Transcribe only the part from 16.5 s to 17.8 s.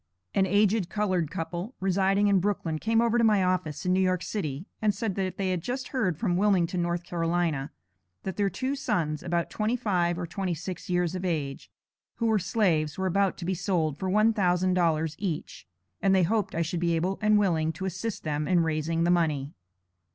I should be able and willing